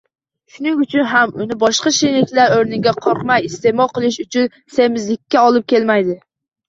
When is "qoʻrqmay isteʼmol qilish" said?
3.07-4.21